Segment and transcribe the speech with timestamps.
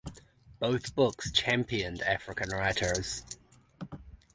[0.57, 3.23] Both books "championed" African writers.